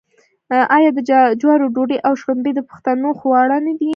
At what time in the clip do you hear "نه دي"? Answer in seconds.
3.65-3.89